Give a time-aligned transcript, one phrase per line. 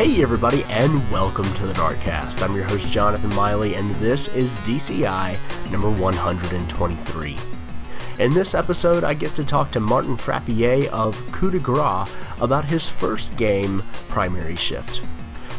[0.00, 2.40] Hey, everybody, and welcome to the Darkcast.
[2.40, 5.36] I'm your host, Jonathan Miley, and this is DCI
[5.70, 7.36] number 123.
[8.18, 12.10] In this episode, I get to talk to Martin Frappier of Coup de Grace
[12.40, 15.02] about his first game, Primary Shift.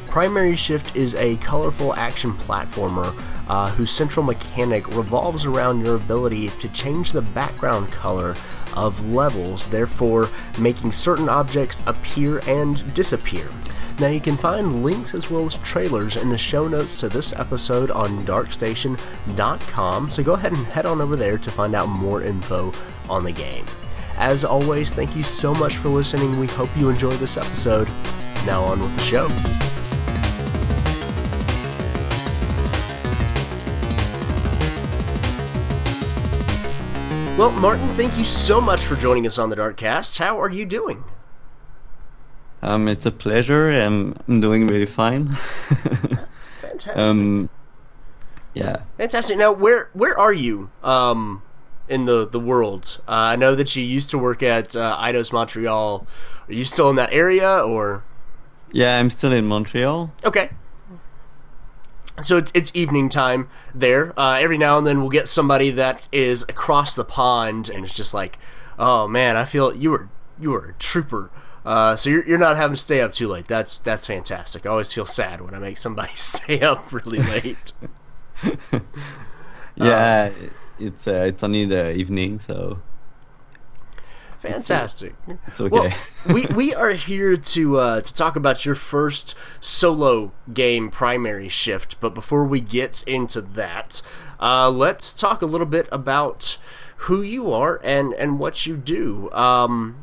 [0.07, 3.13] Primary Shift is a colorful action platformer
[3.47, 8.33] uh, whose central mechanic revolves around your ability to change the background color
[8.75, 13.47] of levels, therefore making certain objects appear and disappear.
[14.01, 17.33] Now, you can find links as well as trailers in the show notes to this
[17.33, 22.23] episode on darkstation.com, so go ahead and head on over there to find out more
[22.23, 22.73] info
[23.07, 23.63] on the game.
[24.17, 26.39] As always, thank you so much for listening.
[26.39, 27.87] We hope you enjoy this episode.
[28.43, 29.27] Now, on with the show.
[37.37, 40.17] Well, Martin, thank you so much for joining us on the Darkcast.
[40.17, 41.03] How are you doing?
[42.61, 43.69] Um, it's a pleasure.
[43.71, 45.27] I'm, I'm doing really fine.
[46.59, 46.97] Fantastic.
[46.97, 47.49] um,
[48.53, 48.83] yeah.
[48.97, 49.37] Fantastic.
[49.37, 51.41] Now, where where are you um,
[51.89, 53.01] in the the world?
[53.07, 56.05] Uh, I know that you used to work at uh, Eidos Montreal.
[56.47, 58.03] Are you still in that area, or
[58.71, 60.11] Yeah, I'm still in Montreal.
[60.23, 60.51] okay?
[62.21, 64.13] So it's it's evening time there.
[64.19, 67.95] Uh, every now and then we'll get somebody that is across the pond, and it's
[67.95, 68.37] just like,
[68.77, 70.09] oh man, I feel you were
[70.39, 71.31] you were a trooper.
[71.65, 73.47] Uh, so you're, you're not having to stay up too late.
[73.47, 74.65] That's that's fantastic.
[74.65, 77.73] I always feel sad when I make somebody stay up really late.
[79.75, 80.31] Yeah,
[80.79, 82.81] it's uh, it's only the evening, so
[84.39, 85.13] Fantastic.
[85.47, 85.93] it's okay.
[86.25, 91.47] Well, we we are here to uh, to talk about your first solo game, Primary
[91.47, 91.99] Shift.
[91.99, 94.01] But before we get into that,
[94.39, 96.57] uh, let's talk a little bit about
[96.97, 99.31] who you are and and what you do.
[99.31, 99.97] Um,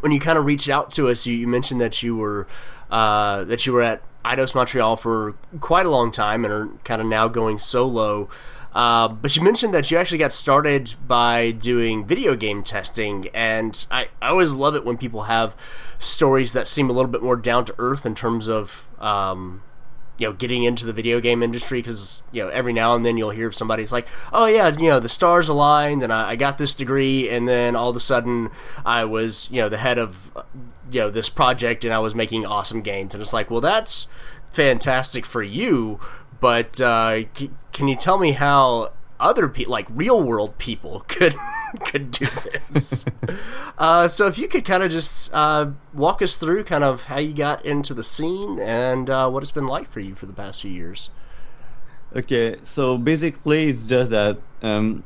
[0.00, 2.46] when you kind of reached out to us, you, you mentioned that you were
[2.90, 7.00] uh, that you were at Eidos Montreal for quite a long time and are kind
[7.00, 8.28] of now going solo.
[8.72, 13.86] Uh, but you mentioned that you actually got started by doing video game testing, and
[13.90, 15.56] I, I always love it when people have
[15.98, 19.62] stories that seem a little bit more down to earth in terms of um,
[20.18, 23.16] you know getting into the video game industry because you know every now and then
[23.16, 26.58] you'll hear somebody's like oh yeah you know the stars aligned and I, I got
[26.58, 28.50] this degree and then all of a sudden
[28.84, 30.30] I was you know the head of
[30.90, 33.14] you know this project and I was making awesome games.
[33.14, 34.06] And it's like well that's
[34.52, 36.00] fantastic for you
[36.40, 41.34] but uh, c- can you tell me how other people like real world people could
[41.84, 42.26] could do
[42.70, 43.04] this.
[43.78, 47.18] Uh, so if you could kind of just uh, walk us through kind of how
[47.18, 50.32] you got into the scene and uh, what it's been like for you for the
[50.32, 51.10] past few years.
[52.14, 55.02] Okay, so basically it's just that um,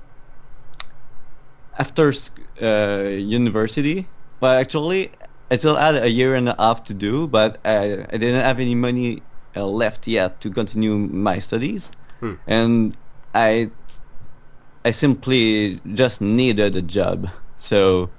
[1.79, 2.13] after
[2.63, 4.07] uh, university,
[4.41, 5.11] well, actually,
[5.51, 8.61] I still had a year and a half to do, but I, I didn't have
[8.61, 9.23] any money
[9.57, 11.91] uh, left yet to continue my studies,
[12.21, 12.35] Hmm.
[12.47, 12.97] and
[13.35, 13.71] I
[14.85, 17.29] I simply just needed a job.
[17.57, 18.11] So,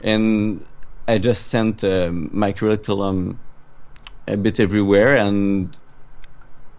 [0.00, 0.64] and
[1.06, 3.38] I just sent uh, my curriculum
[4.26, 5.76] a bit everywhere, and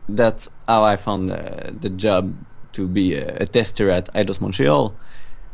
[0.10, 2.34] that's how I found uh, the job
[2.74, 4.96] to be a, a tester at Eidos Montreal,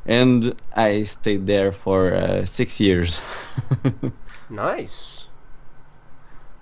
[0.05, 3.21] and I stayed there for uh, six years.
[4.49, 5.27] nice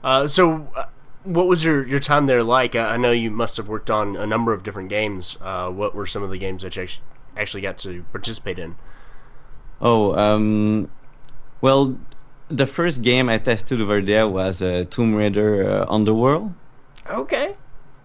[0.05, 0.85] uh, so uh,
[1.25, 2.75] what was your, your time there like?
[2.75, 5.37] I, I know you must have worked on a number of different games.
[5.41, 6.87] Uh, what were some of the games that you
[7.35, 8.75] actually got to participate in?
[9.81, 10.89] Oh, um,
[11.61, 11.97] well,
[12.47, 16.53] the first game I tested over there was uh, Tomb Raider uh, Underworld,
[17.09, 17.55] okay.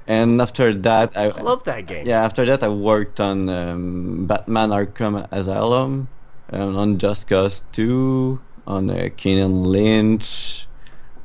[0.06, 2.06] And after that, I, I love that game.
[2.06, 6.08] Yeah, after that I worked on um, Batman Arkham Asylum,
[6.48, 10.66] and on Just Cause 2, on uh, Kane & Lynch,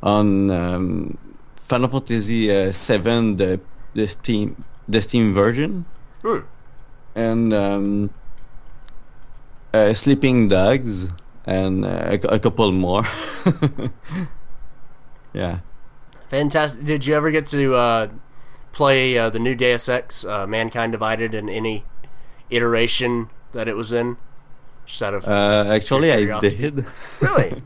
[0.03, 1.17] on um,
[1.65, 3.59] Final Fantasy uh, 7, the
[3.93, 5.85] the Steam the Steam version,
[6.21, 6.45] Hmm.
[7.15, 8.09] and um,
[9.73, 11.07] uh, Sleeping Dogs,
[11.45, 13.03] and uh, a, a couple more.
[15.33, 15.59] yeah.
[16.29, 16.85] Fantastic.
[16.85, 18.07] Did you ever get to uh,
[18.73, 21.83] play uh, the new Deus Ex, uh, Mankind Divided, in any
[22.49, 24.17] iteration that it was in?
[24.85, 26.85] Just out of Uh, actually, I did.
[27.19, 27.61] really,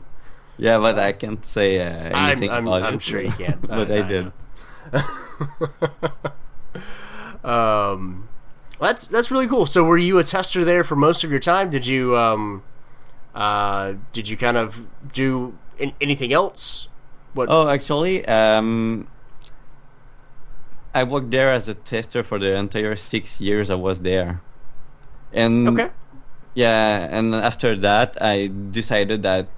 [0.60, 3.02] Yeah, but I can't say uh, I'm, anything I'm, I'm it.
[3.02, 3.58] sure you can.
[3.66, 4.32] but I, did.
[7.42, 8.28] Um,
[8.78, 9.64] that's that's really cool.
[9.64, 11.70] So, were you a tester there for most of your time?
[11.70, 12.62] Did you um,
[13.34, 16.88] uh, did you kind of do in, anything else?
[17.32, 17.48] What?
[17.50, 19.08] Oh, actually, um,
[20.94, 24.42] I worked there as a tester for the entire six years I was there.
[25.32, 25.90] And okay.
[26.54, 29.48] yeah, and after that, I decided that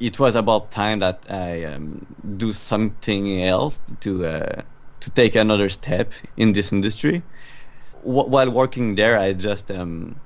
[0.00, 2.06] it was about time that I um,
[2.36, 4.62] do something else to uh,
[5.00, 7.22] to take another step in this industry.
[8.04, 10.16] W- while working there, I just um,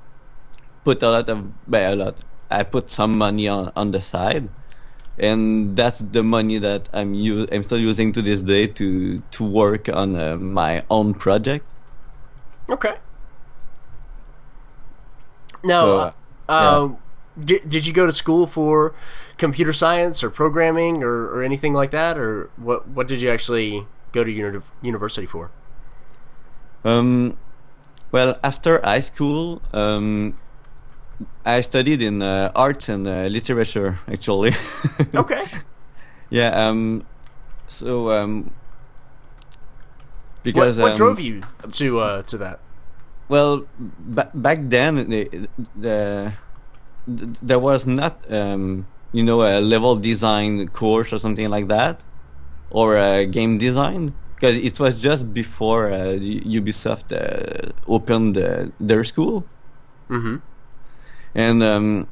[0.84, 2.16] put a lot of a lot.
[2.50, 4.48] I put some money on on the side,
[5.18, 9.44] and that's the money that I'm u- I'm still using to this day to to
[9.44, 11.64] work on uh, my own project.
[12.68, 12.96] Okay.
[15.64, 16.12] Now, So, uh,
[16.62, 17.03] yeah.
[17.36, 18.94] Um, did, did you go to school for
[19.36, 22.88] computer science or programming or, or anything like that, or what?
[22.88, 25.50] What did you actually go to uni- university for?
[26.84, 27.36] Um,
[28.12, 30.38] well, after high school, um,
[31.44, 33.98] I studied in uh, arts and uh, literature.
[34.06, 34.52] Actually,
[35.14, 35.44] Okay.
[36.30, 36.68] yeah.
[36.68, 37.04] Um,
[37.68, 38.50] so um,
[40.42, 41.42] because what um, drove you
[41.72, 42.60] to uh, to that?
[43.28, 45.48] Well, ba- back then, the, the,
[45.80, 46.32] th-
[47.06, 52.00] there was not, um, you know, a level design course or something like that,
[52.70, 56.18] or a game design, because it was just before uh,
[56.58, 59.44] Ubisoft uh, opened uh, their school,
[60.10, 60.36] Mm-hmm.
[61.34, 62.06] and um,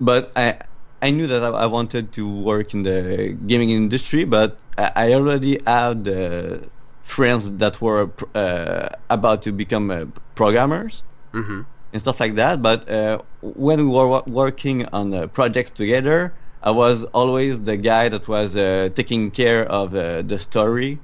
[0.00, 0.58] but I
[1.02, 5.12] I knew that I, I wanted to work in the gaming industry, but I, I
[5.14, 6.58] already had uh,
[7.02, 11.02] friends that were uh, about to become uh, programmers
[11.34, 11.60] Mm-hmm.
[11.92, 12.62] and stuff like that.
[12.62, 16.32] But uh, when we were wo- working on uh, projects together,
[16.62, 20.98] I was always the guy that was uh, taking care of uh, the story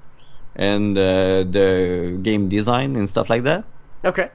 [0.56, 3.64] and uh, the game design and stuff like that.
[4.04, 4.30] Okay.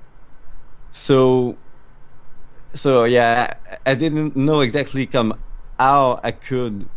[0.92, 1.58] So,
[2.74, 3.54] so yeah,
[3.86, 5.34] I I didn't know exactly come
[5.80, 6.88] how I could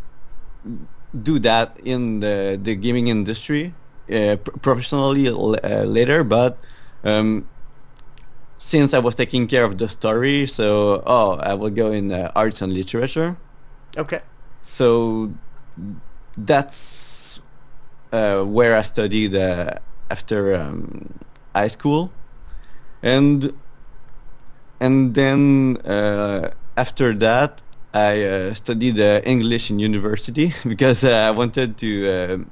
[1.23, 3.73] do that in the the gaming industry
[4.13, 6.57] uh, professionally uh, later, but
[7.03, 7.47] um,
[8.59, 12.31] since I was taking care of the story, so oh, I will go in uh,
[12.35, 13.37] arts and literature.
[13.97, 14.21] Okay.
[14.61, 15.33] So
[16.37, 17.39] that's
[18.11, 19.71] uh, where I studied uh,
[20.11, 21.19] after um,
[21.55, 22.11] high school,
[23.01, 23.53] and
[24.79, 27.63] and then uh, after that
[27.93, 32.45] I uh, studied uh, English in university because uh, I wanted to.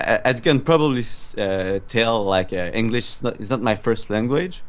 [0.00, 1.04] as you can probably
[1.38, 4.62] uh, tell, like uh, English is not, is not my first language.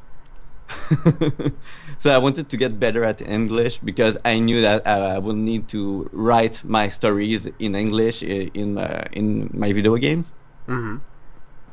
[1.97, 5.37] so I wanted to get better at English because I knew that uh, I would
[5.37, 10.33] need to write my stories in English in uh, in my video games.
[10.67, 10.97] Mm-hmm.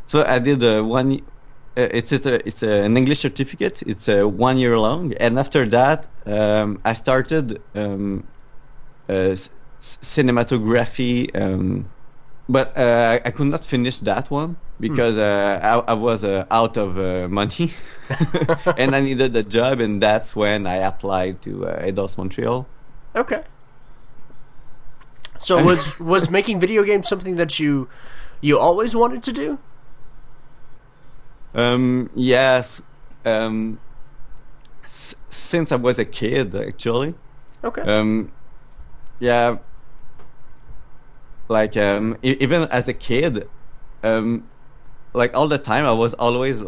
[0.07, 1.21] So I did uh, one.
[1.77, 3.83] Uh, it's it's, a, it's a, an English certificate.
[3.87, 8.25] It's uh, one year long, and after that, um, I started um,
[9.09, 9.35] uh,
[9.81, 11.35] cinematography.
[11.35, 11.91] Um,
[12.49, 16.77] but uh, I could not finish that one because uh, I, I was uh, out
[16.77, 17.73] of uh, money,
[18.77, 22.67] and I needed a job, and that's when I applied to uh, Eidos Montreal.
[23.17, 23.43] Okay.
[25.39, 27.89] So was was making video games something that you
[28.41, 29.59] you always wanted to do?
[31.55, 32.83] Um, yes,
[33.25, 33.79] um,
[34.83, 37.15] s- since I was a kid, actually.
[37.63, 37.83] Okay.
[37.83, 38.33] Um,
[39.21, 39.59] yeah,
[41.49, 43.49] like um, even as a kid,
[44.03, 44.49] um,
[45.13, 46.63] like all the time, I was always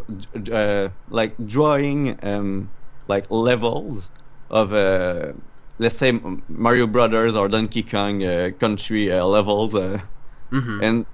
[0.53, 2.71] uh, like drawing um,
[3.09, 4.11] like levels
[4.51, 5.33] of uh,
[5.79, 6.19] let's say
[6.49, 10.01] Mario Brothers or Donkey Kong uh, Country uh, levels, uh,
[10.53, 10.83] mm-hmm.
[10.83, 11.07] and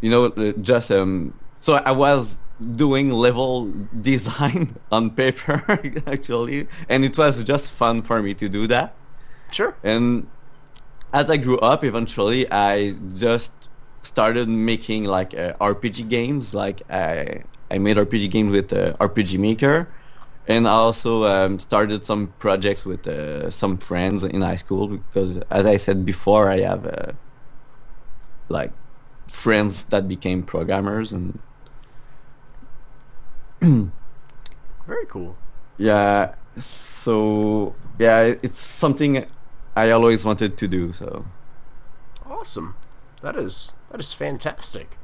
[0.00, 2.38] you know uh, just um, so I was
[2.76, 5.64] doing level design on paper
[6.06, 8.94] actually, and it was just fun for me to do that.
[9.50, 9.76] Sure.
[9.82, 10.28] And
[11.12, 13.68] as I grew up, eventually I just
[14.02, 16.54] started making like uh, RPG games.
[16.54, 19.88] Like I I made RPG games with uh, RPG Maker,
[20.46, 25.38] and I also um, started some projects with uh, some friends in high school because,
[25.50, 27.12] as I said before, I have uh,
[28.48, 28.72] like
[29.28, 31.38] friends that became programmers and
[34.86, 35.36] Very cool.
[35.78, 36.34] yeah.
[36.56, 39.26] So yeah, it's something
[39.76, 40.92] I always wanted to do.
[40.92, 41.24] So.
[42.26, 42.74] Awesome.
[43.22, 44.98] That is that is fantastic.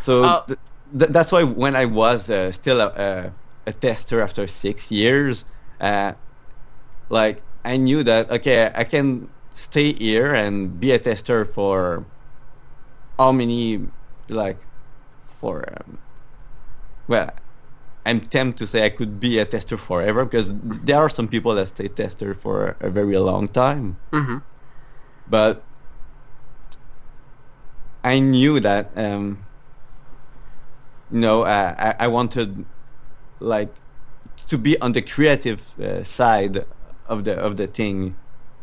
[0.00, 0.58] So Uh, th-
[0.98, 3.32] th- that's why when I was uh, still a, a,
[3.66, 5.44] a tester after six years,
[5.80, 6.12] uh,
[7.08, 12.04] like I knew that okay, I can stay here and be a tester for
[13.18, 13.88] how many,
[14.28, 14.58] like,
[15.24, 15.98] for um,
[17.08, 17.32] well,
[18.06, 20.52] I'm tempted to say I could be a tester forever because
[20.88, 24.38] there are some people that stay tester for a very long time Mm-hmm.
[25.28, 25.62] but
[28.04, 29.44] I knew that um,
[31.10, 32.64] you know I, I wanted
[33.40, 33.74] like
[34.46, 36.64] to be on the creative uh, side
[37.08, 38.14] of the of the thing,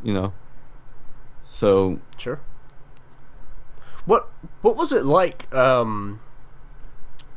[0.01, 0.33] you know.
[1.43, 2.39] So Sure.
[4.05, 4.29] What
[4.61, 6.21] what was it like um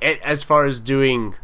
[0.00, 1.34] as far as doing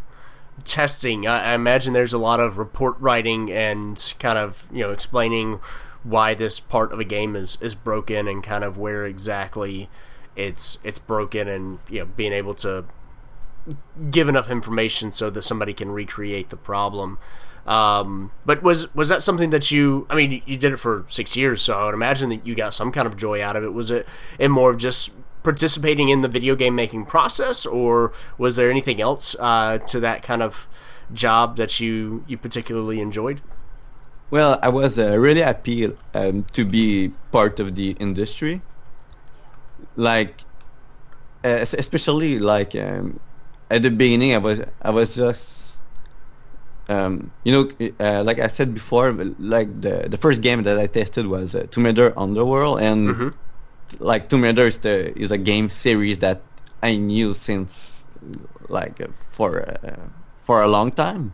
[0.65, 1.27] testing?
[1.27, 5.61] I, I imagine there's a lot of report writing and kind of, you know, explaining
[6.03, 9.89] why this part of a game is is broken and kind of where exactly
[10.35, 12.85] it's it's broken and, you know, being able to
[14.11, 17.19] give enough information so that somebody can recreate the problem.
[17.67, 20.07] Um, but was was that something that you?
[20.11, 22.75] I mean, you did it for six years, so I would imagine that you got
[22.75, 23.73] some kind of joy out of it.
[23.73, 25.13] Was it in more of just
[25.43, 30.23] participating in the video game making process, or was there anything else uh, to that
[30.23, 30.69] kind of
[31.13, 33.41] job that you you particularly enjoyed?
[34.31, 38.63] Well, I was uh, really happy um, to be part of the industry.
[39.95, 40.41] Like,
[41.45, 43.21] uh, especially like um,
[43.71, 45.81] at the beginning, I was I was just,
[46.89, 50.87] um, you know, uh, like I said before, like the the first game that I
[50.87, 53.35] tested was uh, Tomb Raider Underworld, and
[53.99, 56.41] like Tomb Raider is the is a game series that
[56.83, 58.07] I knew since
[58.69, 59.97] like uh, for uh,
[60.43, 61.33] for a long time.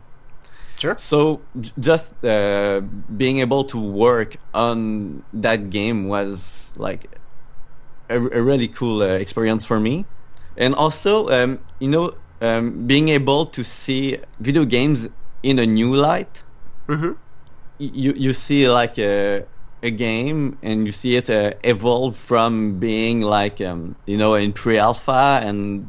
[0.79, 0.97] Sure.
[0.97, 2.81] So j- just uh,
[3.17, 7.19] being able to work on that game was like
[8.09, 10.07] a, a really cool uh, experience for me,
[10.57, 15.09] and also um, you know um, being able to see video games
[15.43, 16.43] in a new light.
[16.89, 17.13] Mm-hmm.
[17.79, 19.45] You you see like a
[19.83, 24.53] a game and you see it uh, evolve from being like um, you know in
[24.53, 25.89] pre-alpha and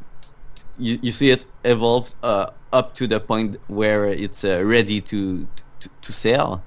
[0.78, 5.48] you, you see it evolve uh, up to the point where it's uh, ready to,
[5.80, 6.64] to to sell.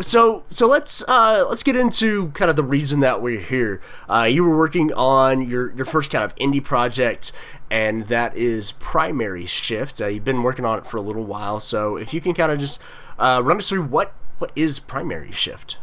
[0.00, 3.80] So so let's uh, let's get into kind of the reason that we're here.
[4.08, 7.30] Uh, you were working on your your first kind of indie project,
[7.70, 10.00] and that is Primary Shift.
[10.00, 12.50] Uh, you've been working on it for a little while, so if you can kind
[12.50, 12.80] of just
[13.18, 15.76] uh, run us through what what is Primary Shift.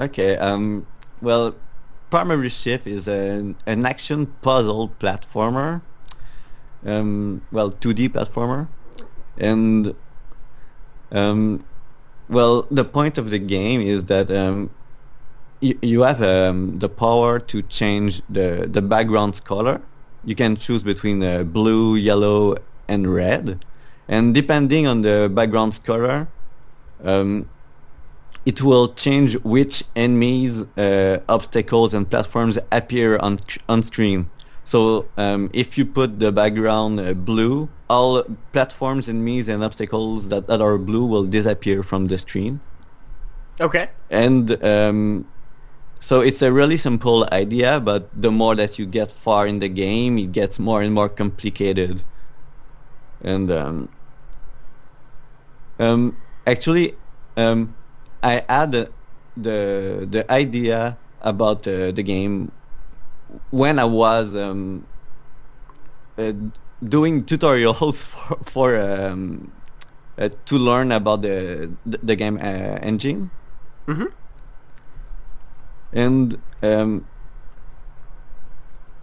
[0.00, 0.36] Okay.
[0.36, 0.86] Um.
[1.20, 1.54] Well,
[2.10, 5.82] Primary Shift is an an action puzzle platformer.
[6.84, 7.42] Um.
[7.52, 8.68] Well, 2D platformer,
[9.36, 9.94] and
[11.12, 11.60] um.
[12.28, 14.70] Well, the point of the game is that um,
[15.58, 19.82] you, you have um, the power to change the the background's color.
[20.24, 23.64] You can choose between uh, blue, yellow, and red,
[24.06, 26.28] and depending on the background's color,
[27.02, 27.48] um,
[28.44, 34.30] it will change which enemies, uh, obstacles, and platforms appear on on screen.
[34.64, 40.46] So um, if you put the background uh, blue, all platforms, enemies, and obstacles that,
[40.46, 42.60] that are blue will disappear from the screen.
[43.60, 43.90] Okay.
[44.08, 45.26] And um,
[45.98, 49.68] so it's a really simple idea, but the more that you get far in the
[49.68, 52.04] game, it gets more and more complicated.
[53.22, 53.88] And um,
[55.80, 56.16] um,
[56.46, 56.94] actually,
[57.36, 57.74] um,
[58.22, 58.72] I had
[59.36, 62.52] the the, idea about uh, the game
[63.50, 64.86] when I was um,
[66.18, 66.32] uh,
[66.82, 69.52] doing tutorials for, for um,
[70.18, 73.30] uh, to learn about the the, game uh, engine
[73.88, 74.06] Mm-hmm.
[75.92, 77.04] and um,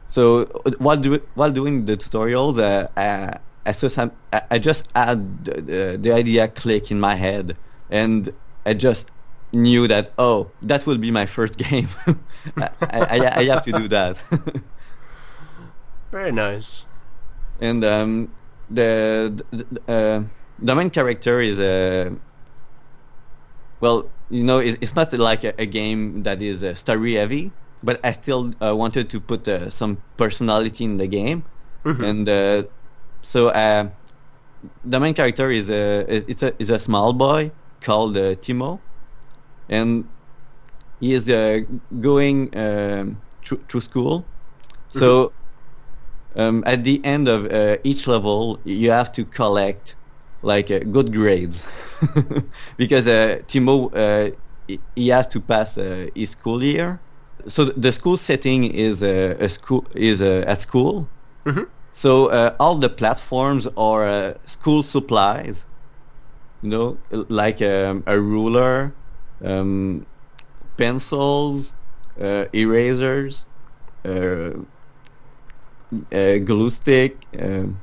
[0.07, 4.59] so uh, while do, while doing the tutorials, uh, I, I just had, I- I
[4.59, 7.57] just had the, the, the idea click in my head,
[7.89, 8.31] and
[8.69, 9.05] I just
[9.53, 11.88] knew that oh that will be my first game.
[12.57, 12.69] I,
[13.15, 14.15] I, I have to do that,
[16.12, 16.86] Very nice.
[17.62, 18.12] and um,
[18.69, 18.91] the
[19.51, 20.19] the, uh,
[20.67, 22.12] the main character is a
[23.79, 27.51] well you know it, it's not like a, a game that is uh, story heavy
[27.83, 31.43] but i still uh, wanted to put uh, some personality in the game
[31.86, 32.03] Mhm.
[32.09, 32.63] and uh,
[33.21, 33.88] so uh,
[34.83, 38.79] the main character is a it's a is a small boy called uh, timo
[39.69, 40.05] and
[41.00, 41.60] he is uh,
[42.01, 44.25] going um, through, through school
[44.88, 45.31] so
[46.36, 49.96] um, at the end of uh, each level you have to collect
[50.41, 51.67] like uh, good grades
[52.77, 54.31] because uh, Timo uh,
[54.96, 57.00] he- has to pass uh, his school year.
[57.48, 61.07] So the school setting is uh, a school is uh, at school.
[61.46, 61.63] Mm-hmm.
[61.91, 65.65] So uh, all the platforms are uh, school supplies,
[66.61, 68.93] you know, like um, a ruler,
[69.43, 70.05] um,
[70.77, 71.75] pencils,
[72.19, 73.47] uh, erasers,
[74.05, 74.51] uh,
[76.11, 77.79] uh, glue stick, um,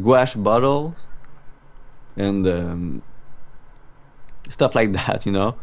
[0.00, 1.10] gouache bottles,
[2.16, 3.02] and um,
[4.48, 5.56] stuff like that, you know.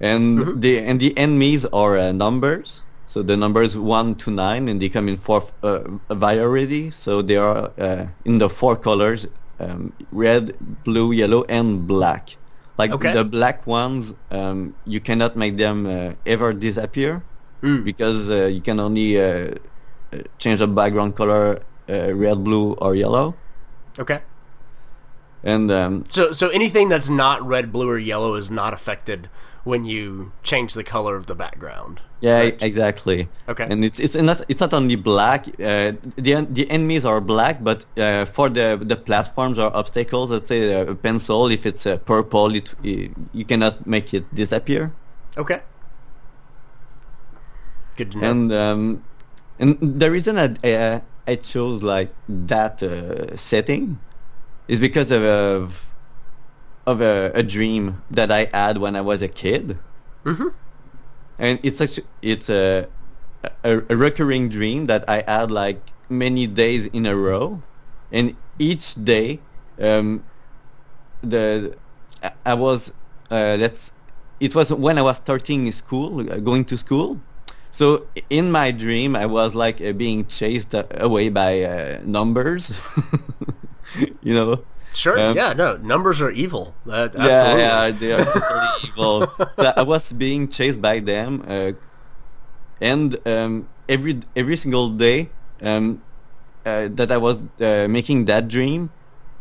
[0.00, 0.60] And Mhm.
[0.60, 2.82] the and the enemies are uh, numbers.
[3.06, 6.90] So the numbers one to nine, and they come in four uh, variety.
[6.90, 9.26] So they are uh, in the four colors:
[9.60, 12.36] um, red, blue, yellow, and black.
[12.78, 13.12] Like Okay.
[13.12, 17.22] the black ones, um, you cannot make them uh, ever disappear
[17.62, 17.80] Mm.
[17.84, 19.24] because uh, you can only uh,
[20.12, 23.34] uh, change the background color uh, red, blue, or yellow.
[23.98, 24.20] Okay.
[25.44, 29.28] And um, So so anything that's not red, blue, or yellow is not affected
[29.64, 32.00] when you change the color of the background.
[32.20, 32.62] yeah, Right.
[32.62, 33.28] exactly.
[33.48, 33.66] Okay.
[33.70, 35.46] And it's it's not it's not only black.
[35.48, 40.48] Uh, the the enemies are black, but uh, for the the platforms or obstacles, let's
[40.48, 42.74] say uh, a pencil, if it's uh, purple, it,
[43.32, 44.92] you cannot make it disappear.
[45.36, 45.60] Okay.
[47.96, 48.30] Good to know.
[48.30, 49.02] And um,
[49.58, 51.00] and the reason I I,
[51.32, 52.12] I chose like
[52.48, 53.98] that uh, setting
[54.68, 55.88] is because of of,
[56.86, 59.78] of a, a dream that I had when I was a kid,
[60.24, 60.48] mm-hmm.
[61.38, 62.88] and it's actually it's a,
[63.64, 67.62] a a recurring dream that I had like many days in a row,
[68.12, 69.40] and each day,
[69.80, 70.24] um,
[71.22, 71.76] the
[72.22, 72.92] I- I was
[73.30, 73.92] uh, let's
[74.40, 77.20] it was when I was starting school, uh, going to school.
[77.70, 82.72] So in my dream, I was like uh, being chased uh, away by uh, numbers,
[84.22, 84.64] you know.
[84.92, 85.18] Sure.
[85.18, 85.52] Um, yeah.
[85.54, 85.76] No.
[85.76, 86.74] Numbers are evil.
[86.86, 87.62] That, Yeah, absolutely.
[87.62, 89.26] yeah, they are totally evil.
[89.56, 91.72] So I was being chased by them, uh,
[92.80, 95.30] and um, every every single day
[95.62, 96.00] um,
[96.64, 98.90] uh, that I was uh, making that dream,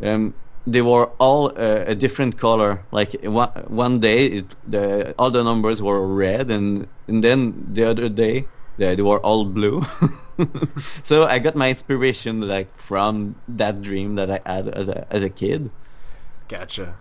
[0.01, 0.33] um,
[0.65, 2.83] they were all uh, a different color.
[2.91, 7.83] Like one one day, it, the all the numbers were red, and and then the
[7.85, 8.45] other day,
[8.77, 9.83] they, they were all blue.
[11.03, 15.23] so I got my inspiration like from that dream that I had as a as
[15.23, 15.71] a kid.
[16.47, 16.95] Gotcha.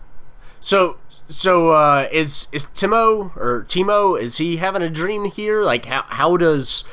[0.61, 0.97] So
[1.29, 5.63] so uh, is is Timo or Timo is he having a dream here?
[5.63, 6.85] Like how how does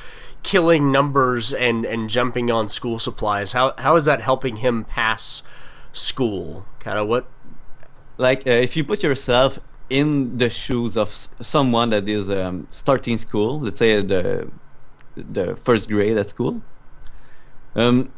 [0.43, 5.43] killing numbers and and jumping on school supplies how how is that helping him pass
[5.91, 6.65] school?
[6.79, 7.27] Kind of what?
[8.19, 13.17] like uh, if you put yourself in the shoes of someone that is um, starting
[13.17, 14.51] school, let's say the
[15.31, 16.61] the first grade at school,
[17.75, 18.11] um,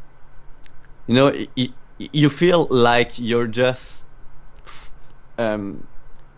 [1.06, 4.04] you know, y- y- you feel like you're just
[5.38, 5.86] um,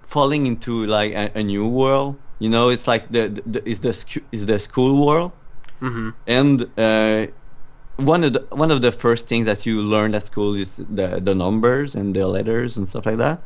[0.03, 2.17] falling into like a, a new world.
[2.39, 5.33] You know, it's like the, the, the is the is the school world,
[5.81, 6.11] Mm-hmm.
[6.27, 7.27] and uh,
[7.97, 11.21] one of the one of the first things that you learn at school is the
[11.21, 13.41] the numbers and the letters and stuff like that.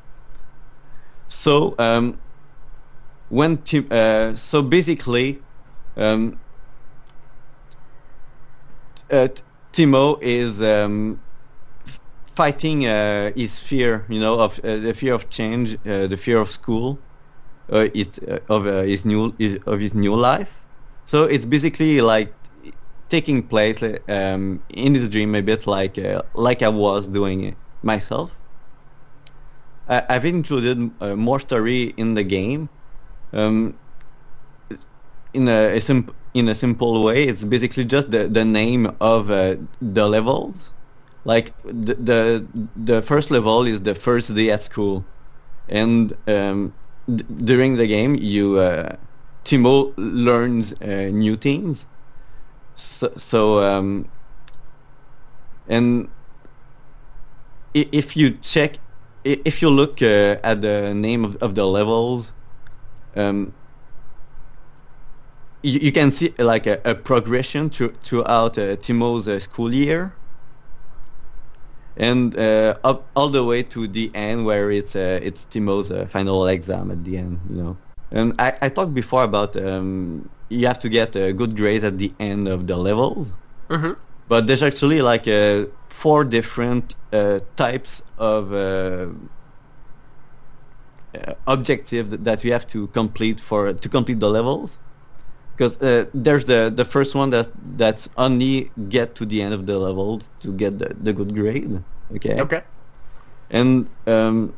[1.29, 2.19] So um,
[3.29, 5.41] when Tim, uh, so basically,
[5.97, 6.39] um,
[9.11, 9.29] uh,
[9.73, 11.21] Timo is um,
[12.27, 16.39] fighting uh, his fear, you know, of uh, the fear of change, uh, the fear
[16.39, 16.99] of school,
[17.73, 20.61] uh, it uh, of his new his, of his new life.
[21.05, 22.33] So it's basically like
[23.09, 25.99] taking place um, in this dream a bit like
[26.35, 28.31] like I was doing it myself.
[29.89, 30.77] I, I've included
[31.17, 32.69] more story in the game.
[33.33, 33.75] Um,
[35.35, 39.31] in a, a simp- in a simple way, it's basically just the, the name of
[39.31, 40.73] uh, the levels.
[41.25, 45.05] Like the, the the first level is the first day at school,
[45.69, 46.73] and um,
[47.07, 48.97] d- during the game you uh,
[49.45, 51.87] Timo learns uh, new things.
[52.77, 54.09] So, so um,
[55.69, 56.09] and
[57.75, 58.79] if you check,
[59.25, 62.33] if you look uh, at the name of, of the levels,
[63.17, 63.53] um,
[65.73, 70.13] you, you can see like a, a progression through, throughout uh, Timo's uh, school year,
[71.97, 76.07] and uh, up all the way to the end where it's uh, it's Timo's uh,
[76.07, 77.41] final exam at the end.
[77.51, 77.77] You know,
[78.11, 81.99] and I, I talked before about um, you have to get a good grades at
[81.99, 83.35] the end of the levels,
[83.69, 83.93] Mm-hmm.
[84.29, 89.09] but there's actually like uh, four different uh, types of uh,
[91.15, 94.79] uh, objective that, that you have to complete for to complete the levels
[95.59, 99.67] because uh, there's the the first one that that's only get to the end of
[99.67, 101.83] the levels to get the, the good grade
[102.15, 102.37] okay?
[102.39, 102.63] Okay.
[103.51, 104.55] and um,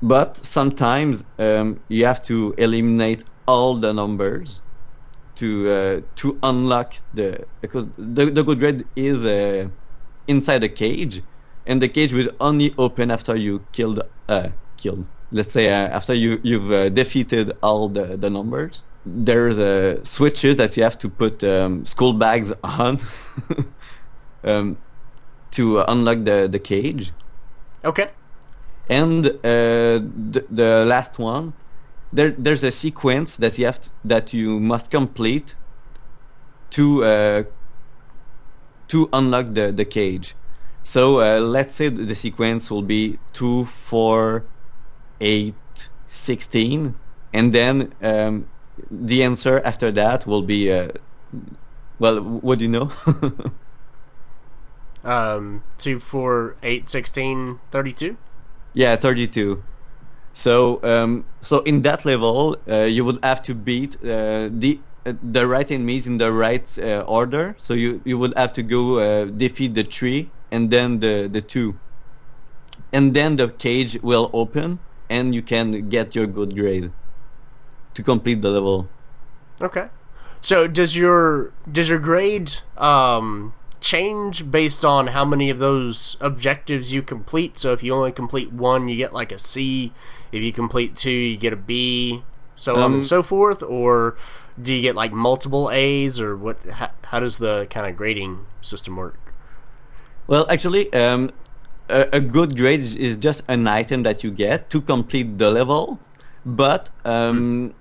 [0.00, 4.60] but sometimes um, you have to eliminate all the numbers
[5.34, 9.68] to uh, to unlock the because the the good grade is uh,
[10.28, 11.22] inside a cage
[11.66, 15.04] and the cage will only open after you killed uh killed.
[15.32, 20.56] Let's say uh, after you you've uh, defeated all the the numbers there's uh, switches
[20.56, 22.98] that you have to put um, school bags on
[24.44, 24.76] um,
[25.50, 27.12] to unlock the the cage
[27.84, 28.10] Okay.
[28.88, 31.52] and uh, the, the last one
[32.12, 35.54] there there's a sequence that you have to, that you must complete
[36.70, 37.42] to uh,
[38.88, 40.34] to unlock the the cage
[40.82, 44.44] so uh, let's say the sequence will be two four
[45.20, 45.54] eight
[46.16, 46.94] 16,
[47.32, 48.46] and then um,
[48.90, 50.88] the answer after that will be uh,
[51.98, 52.90] well, what do you know?
[55.04, 58.16] um, 2, 4, 8, 16, 32?
[58.74, 59.62] Yeah, 32.
[60.32, 65.12] So, um, so in that level, uh, you would have to beat uh, the uh,
[65.22, 67.56] the right enemies in the right uh, order.
[67.58, 71.40] So you you would have to go uh, defeat the tree and then the the
[71.40, 71.78] two,
[72.92, 76.90] and then the cage will open and you can get your good grade
[77.96, 78.88] to complete the level.
[79.60, 79.88] Okay.
[80.40, 86.92] So does your does your grade um, change based on how many of those objectives
[86.92, 87.58] you complete?
[87.58, 89.92] So if you only complete one, you get like a C.
[90.30, 92.22] If you complete two, you get a B.
[92.54, 94.16] So on Um, and so forth, or
[94.60, 96.56] do you get like multiple A's, or what?
[96.64, 99.34] How, how does the kind of grading system work?
[100.26, 101.30] Well, actually, um,
[101.88, 105.50] a, a good grade is, is just an item that you get to complete the
[105.50, 106.00] level,
[106.44, 107.74] but um,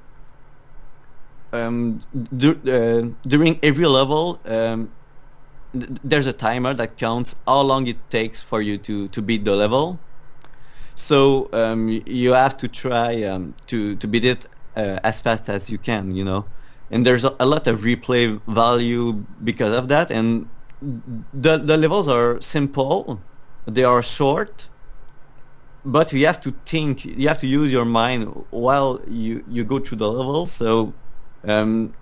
[1.55, 2.01] um,
[2.41, 4.91] dur- uh, during every level, um,
[5.73, 9.45] th- there's a timer that counts how long it takes for you to, to beat
[9.45, 9.99] the level.
[10.95, 15.69] So um, you have to try um, to to beat it uh, as fast as
[15.69, 16.45] you can, you know.
[16.89, 20.09] And there's a, a lot of replay value because of that.
[20.09, 20.47] And
[21.33, 23.19] the the levels are simple,
[23.65, 24.69] they are short,
[25.83, 29.79] but you have to think, you have to use your mind while you you go
[29.79, 30.51] through the levels.
[30.51, 30.93] So.
[31.47, 31.93] Um,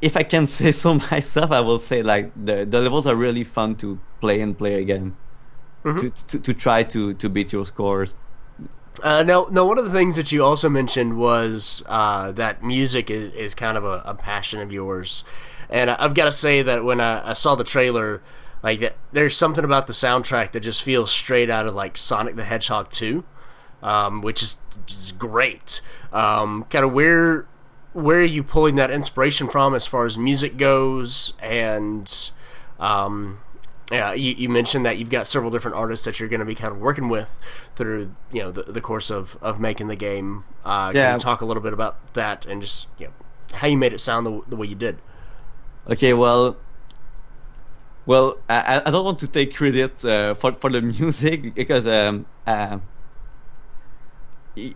[0.00, 3.44] if I can say so myself, I will say like the the levels are really
[3.44, 5.16] fun to play and play again,
[5.84, 8.14] to, to to try to to beat your scores.
[9.02, 13.10] Uh, now, now, one of the things that you also mentioned was uh, that music
[13.10, 15.22] is, is kind of a, a passion of yours,
[15.68, 18.22] and I've got to say that when I, I saw the trailer,
[18.62, 22.36] like that, there's something about the soundtrack that just feels straight out of like Sonic
[22.36, 23.22] the Hedgehog 2,
[23.82, 24.56] um, which is,
[24.88, 25.82] is great.
[26.12, 27.46] Um, kind of where
[27.96, 32.30] where are you pulling that inspiration from as far as music goes, and
[32.78, 33.40] um,
[33.90, 36.54] yeah, you, you mentioned that you've got several different artists that you're going to be
[36.54, 37.38] kind of working with
[37.74, 40.44] through you know the, the course of, of making the game.
[40.64, 41.14] Uh, Can Yeah.
[41.14, 43.12] you talk a little bit about that and just you know,
[43.54, 44.98] how you made it sound the, the way you did?
[45.88, 46.56] Okay, well,
[48.04, 52.26] well, I, I don't want to take credit uh, for for the music because um,
[52.46, 52.78] uh,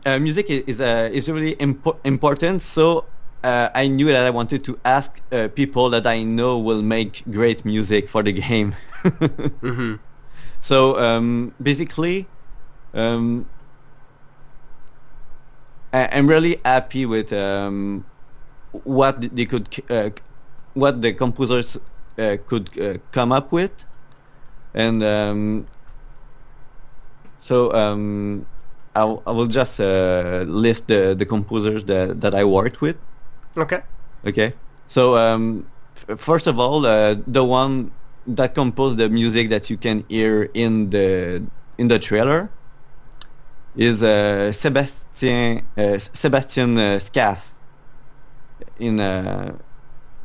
[0.06, 2.62] uh, music is uh, is really impo- important.
[2.62, 3.06] So
[3.42, 7.24] uh, I knew that I wanted to ask uh, people that I know will make
[7.30, 8.76] great music for the game.
[9.62, 9.96] Mm-hmm.
[10.60, 12.26] So um, basically,
[12.92, 13.46] um,
[15.90, 18.04] I, I'm really happy with um,
[18.84, 20.10] what they could, uh,
[20.74, 21.78] what the composers
[22.18, 23.72] uh, could uh, come up with,
[24.74, 25.66] and um,
[27.40, 28.44] so um,
[28.94, 32.96] I, w- I will just uh, list the the composers that that I worked with.
[33.56, 33.82] Okay.
[34.26, 34.54] Okay.
[34.88, 37.92] So um, f- first of all, uh, the one
[38.26, 41.42] that composed the music that you can hear in the
[41.78, 42.50] in the trailer
[43.76, 47.46] is uh, Sebastien uh, Sebastian uh, Scaff.
[48.78, 49.56] In uh,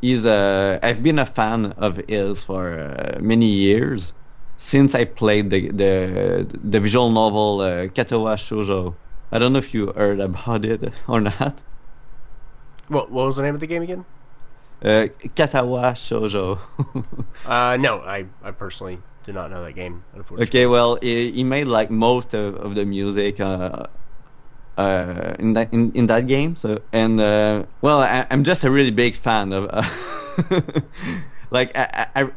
[0.00, 4.12] he's uh, I've been a fan of his for uh, many years
[4.56, 8.94] since I played the the the visual novel uh, Katawa Shoujo.
[9.30, 11.60] I don't know if you heard about it or not.
[12.88, 14.04] What what was the name of the game again?
[14.82, 16.58] Uh, Katawa Shoujo.
[17.46, 20.02] Uh, no, I, I personally do not know that game.
[20.14, 20.46] Unfortunately.
[20.46, 23.86] okay, well, he, he made like most of, of the music uh,
[24.76, 26.56] uh, in that in, in that game.
[26.56, 29.68] So and uh, well, I, I'm just a really big fan of.
[29.70, 30.80] Uh,
[31.50, 32.30] like I, I,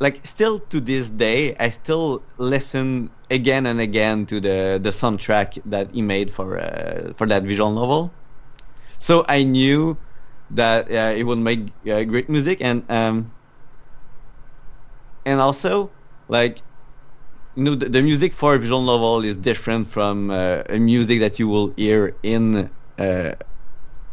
[0.00, 5.58] like still to this day, I still listen again and again to the the soundtrack
[5.64, 8.12] that he made for uh, for that visual novel.
[8.98, 9.98] So I knew
[10.50, 13.32] that uh, it would make uh, great music and um,
[15.24, 15.90] and also
[16.28, 16.62] like
[17.54, 21.20] you know the, the music for a visual novel is different from uh, a music
[21.20, 23.32] that you will hear in uh,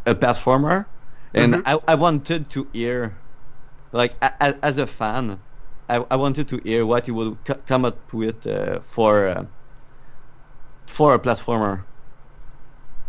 [0.05, 0.85] a platformer
[1.33, 1.63] and Mhm.
[1.65, 3.17] I, I wanted to hear
[3.91, 5.39] like as a fan
[5.89, 9.45] I, I wanted to hear what he would c- come up with uh, for uh,
[10.85, 11.83] for a platformer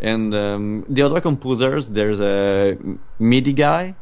[0.00, 2.76] and um, the other composers there's a
[3.18, 3.94] MIDI guy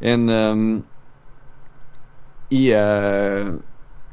[0.00, 0.86] and um,
[2.50, 3.52] he uh,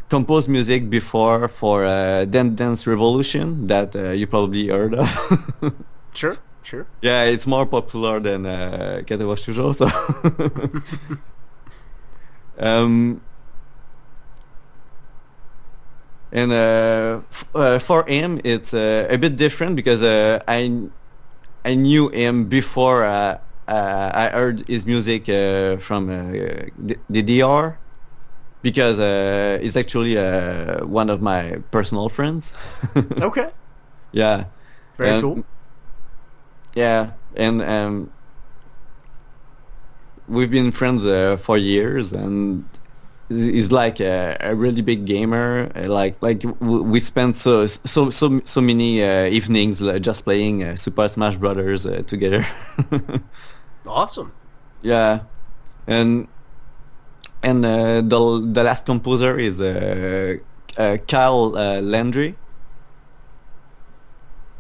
[0.10, 5.10] composed music before for uh, Dance Dance Revolution that uh, you probably heard of.
[6.14, 6.86] Sure, sure.
[7.02, 9.88] yeah, it's more popular than uh, Shoujo, so.
[12.68, 13.22] um,
[16.32, 20.72] and uh, f- uh, for him it's uh, a bit different because uh, I
[21.66, 26.32] I knew him before uh, uh, I heard his music uh, from uh,
[26.78, 27.78] the, the DR
[28.62, 32.54] because uh, he's actually uh, one of my personal friends.
[33.22, 33.50] Okay.
[34.12, 34.46] yeah.
[34.98, 35.44] Very And- cool.
[36.76, 38.12] Yeah, and um,
[40.28, 42.64] we've been friends uh, for years, and
[43.32, 45.72] he's like a, a really big gamer.
[45.76, 50.64] Uh, Like like we spent so so so so many uh, evenings uh, just playing
[50.64, 52.46] uh, Super Smash Brothers uh, together.
[53.86, 54.34] Awesome.
[54.82, 55.22] yeah,
[55.88, 56.28] and
[57.44, 60.36] and uh, the the last composer is uh,
[60.78, 62.38] uh, Kyle uh, Landry.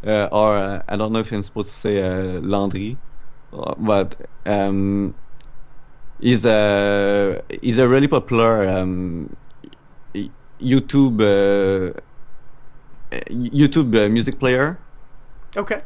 [0.05, 2.97] Uh, or uh, I don't know if I'm supposed to say uh, Landry,
[3.77, 5.15] but um,
[6.21, 9.35] he's a he's a really popular um,
[10.61, 11.99] YouTube uh,
[13.29, 14.77] YouTube uh, music player,
[15.57, 15.81] Okay.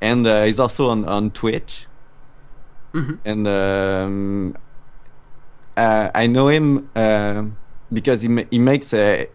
[0.00, 1.86] and uh, he's also on on Twitch.
[2.94, 4.56] hmm and um,
[5.76, 7.44] uh, I know him uh,
[7.92, 9.28] because he ma- he makes a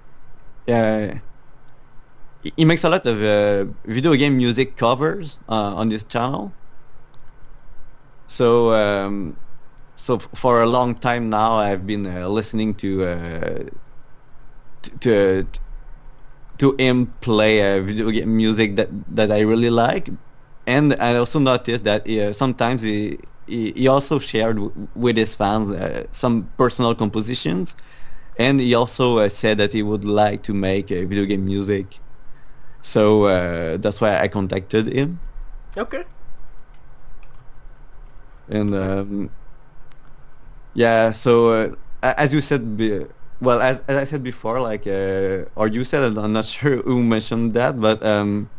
[0.68, 1.08] uh,
[2.44, 6.52] he- makes a lot of uh, video game music covers uh, on this channel.
[8.28, 9.38] So um,
[10.06, 13.64] so f- for a long time now, I've been uh, listening to uh,
[14.82, 15.48] t- to
[16.58, 20.10] to him play uh, video game music that that I really like,
[20.68, 25.36] and I also noticed that uh, sometimes he, he he also shared w- with his
[25.36, 27.76] fans uh, some personal compositions,
[28.38, 32.00] and he also uh, said that he would like to make uh, video game music.
[32.82, 35.20] So uh, that's why I contacted him,
[35.78, 36.04] Okay.
[38.48, 39.30] and um,
[40.76, 41.12] yeah.
[41.12, 43.06] So uh, as you said, be-
[43.42, 47.04] well, as as I said before, like uh, or you said, I'm not sure who
[47.04, 48.50] mentioned that, but um,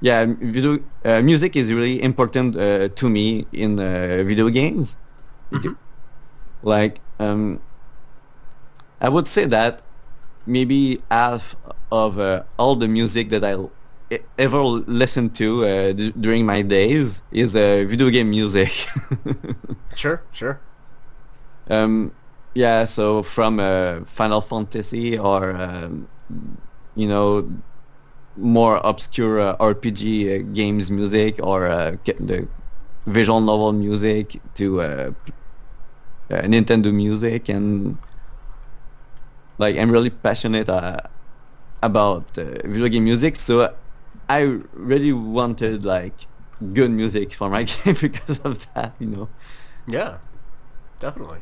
[0.00, 4.96] yeah, video uh, music is really important uh, to me in uh, video games.
[5.52, 5.76] Mhm.
[6.62, 7.60] Like um,
[9.00, 9.82] I would say that
[10.46, 11.56] maybe half
[11.90, 13.72] of uh, all the music that I l-
[14.38, 18.70] ever listened to uh, d- during my days is uh, video game music.
[19.94, 20.22] Sure.
[20.30, 20.60] Sure.
[21.70, 22.12] Um,
[22.54, 26.08] yeah, so from uh, Final Fantasy or um,
[26.94, 27.50] you know
[28.36, 30.06] more obscure uh, RPG
[30.40, 32.46] uh, games music or uh, the
[33.06, 35.10] visual novel music to uh,
[36.30, 37.98] Nintendo music and
[39.58, 40.68] like I'm really passionate
[41.82, 43.74] about video game music so
[44.28, 44.40] I
[44.72, 46.26] really wanted like
[46.72, 49.28] good music for my game because of that you know
[49.86, 50.18] Yeah.
[51.00, 51.38] Definitely.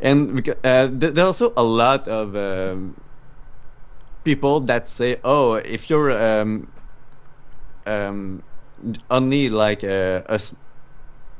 [0.00, 2.94] And uh, th- there's also a lot of um,
[4.24, 6.68] people that say, "Oh, if you're um,
[7.86, 8.42] um,
[9.10, 10.24] only like a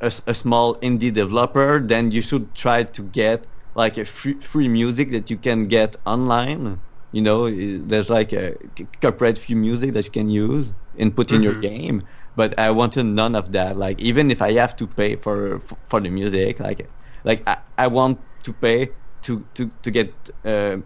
[0.00, 5.10] a small indie developer, then you should try to get like a free, free music
[5.10, 6.80] that you can get online.
[7.12, 11.32] You know, there's like a c- corporate free music that you can use and put
[11.32, 11.60] in your Mhm.
[11.62, 12.02] game.
[12.36, 13.76] But I wanted none of that.
[13.78, 16.90] Like even if I have to pay for f- for the music, like
[17.24, 18.90] like I, I want to pay
[19.22, 20.12] to to to get
[20.44, 20.76] uh,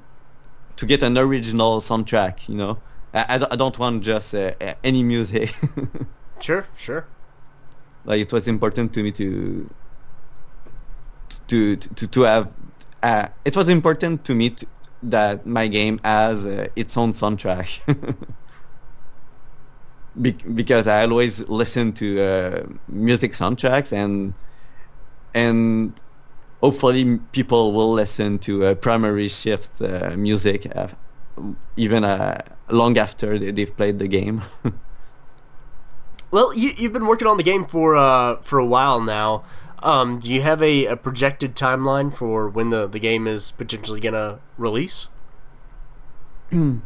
[0.76, 2.48] to get an original soundtrack.
[2.48, 2.78] You know,
[3.12, 5.54] I, I, don't, I don't want just uh, any music.
[6.40, 6.64] Sure.
[6.74, 7.04] Sure.
[8.06, 9.68] like it was important to me to
[11.48, 12.48] to to to have
[13.02, 14.66] uh, it was important to me to,
[15.02, 17.68] that my game has uh, its own soundtrack
[20.22, 24.32] Be- because I always listen to uh, music soundtracks and
[25.34, 25.92] and
[26.60, 30.88] hopefully people will listen to uh, primary shift uh, music uh,
[31.76, 34.42] even uh, long after they, they've played the game
[36.30, 39.42] Well, you, you've been working on the game for uh, for a while now.
[39.82, 44.00] Um, do you have a, a projected timeline for when the, the game is potentially
[44.00, 45.08] gonna release?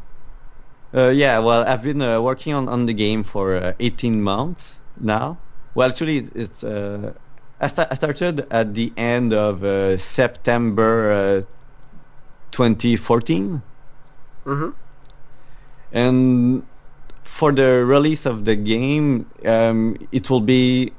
[0.96, 4.80] Uh, yeah, well, I've been uh, working on, on the game for uh, 18 months
[5.00, 5.38] now.
[5.74, 7.14] Well, actually, it's uh,
[7.64, 13.62] I, sta- I started at the end of uh, September uh, 2014,
[14.44, 14.70] Mm-hmm.
[15.92, 16.62] and
[17.22, 20.92] for the release of the game, um, it will be.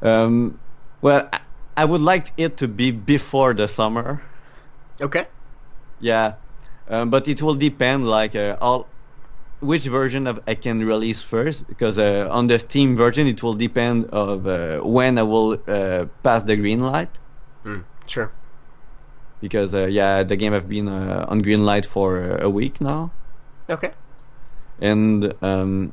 [0.00, 0.58] Um,
[1.02, 1.40] well, I,
[1.76, 4.22] I would like it to be before the summer.
[5.00, 5.26] Okay.
[6.00, 6.34] Yeah,
[6.88, 8.88] um, but it will depend like uh, all
[9.62, 13.54] which version of I can release first because uh, on the Steam version it will
[13.54, 17.08] depend of uh, when I will uh, pass the Greenlight.
[17.64, 18.30] Mm, sure.
[19.40, 23.10] because uh, yeah, the game have been uh, on Greenlight for a week now,
[23.70, 23.92] Okay.
[24.80, 25.92] and um,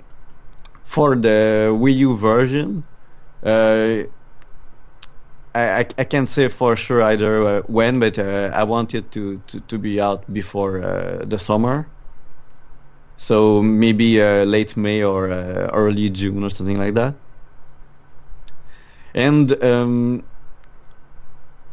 [0.84, 2.84] for the Wii U version,
[3.46, 4.04] uh,
[5.56, 9.12] I, I I can't say for sure either uh, when, but uh, I want it
[9.12, 11.88] to, to, to be out before uh, the summer.
[13.20, 17.16] So maybe uh, late May or uh, early June or something like that.
[19.14, 20.24] And um,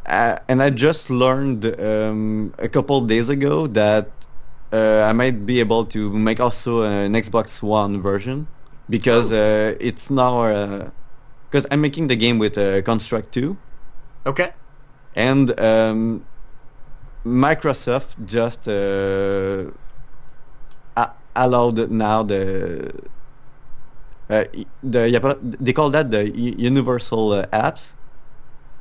[0.05, 4.11] I, and I just learned um, a couple days ago that
[4.73, 8.49] uh, I might be able to make also an Xbox One version
[8.91, 10.91] because uh, it's now
[11.49, 13.57] because I'm making the game with uh, Construct 2
[14.27, 14.53] Okay.
[15.15, 16.27] and um,
[17.25, 19.71] Microsoft just uh,
[21.37, 22.91] allowed now the
[24.31, 24.45] uh,
[24.83, 27.95] the they call that the universal uh, apps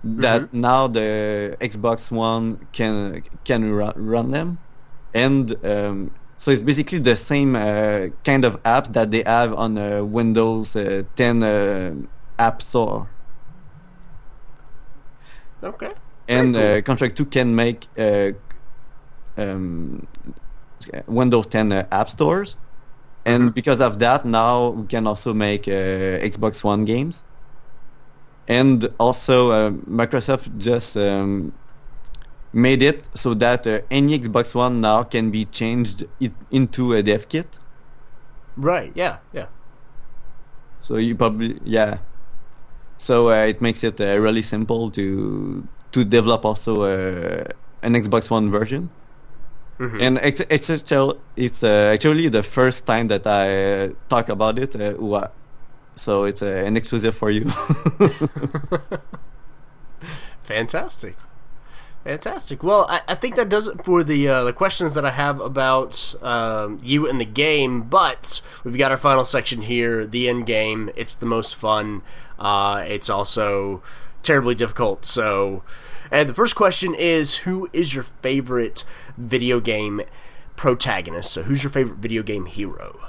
[0.04, 4.60] that now the Xbox One can can run, run them
[5.14, 9.78] and um, so it's basically the same uh, kind of app that they have on
[9.78, 11.94] uh, Windows uh, 10 uh,
[12.38, 13.10] App Store
[15.64, 15.92] Okay.
[16.28, 16.78] and Very cool.
[16.78, 18.32] uh, Construct 2 can make uh,
[19.38, 20.08] um,
[21.08, 22.56] Windows 10 uh, app stores.
[23.26, 23.54] And Mhm.
[23.56, 27.24] because of that, now we can also make uh, Xbox One games.
[28.48, 31.52] And also, uh, Microsoft just um,
[32.54, 37.02] made it so that uh, any Xbox One now can be changed it into a
[37.02, 37.60] dev kit.
[38.56, 38.92] Right.
[38.96, 39.18] Yeah.
[39.34, 39.48] Yeah.
[40.80, 41.98] So you probably yeah.
[42.98, 47.44] So uh, it makes it uh, really simple to to develop also uh,
[47.82, 48.90] an Xbox One version.
[49.80, 50.02] Mhm.
[50.02, 50.70] And it's it's
[51.36, 54.74] it's uh, actually the first time that I uh, talk about it.
[54.76, 55.28] Uh,
[55.98, 57.46] so it's uh, an exclusive for you.
[60.44, 61.16] Fantastic.
[62.04, 62.62] Fantastic.
[62.62, 65.40] Well, I, I think that does it for the uh, the questions that I have
[65.42, 67.82] about um, you and the game.
[67.82, 70.92] But we've got our final section here, the end game.
[70.96, 72.04] It's the most fun.
[72.38, 73.82] Uh, it's also
[74.26, 75.06] terribly difficult.
[75.06, 75.64] So,
[76.12, 78.84] and the first question is, who is your favorite
[79.18, 80.02] video game
[80.56, 81.32] protagonist?
[81.32, 83.00] So, who's your favorite video game hero?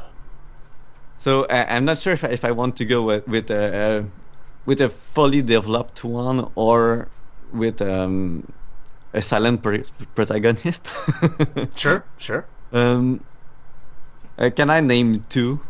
[1.19, 3.65] so uh, I'm not sure if I, if I want to go with with a
[3.83, 4.03] uh,
[4.67, 7.09] with a fully developed one or
[7.53, 8.53] with um,
[9.15, 10.87] a silent pr- protagonist.
[11.77, 13.25] Sure, sure, um,
[14.39, 15.61] uh, can I name two?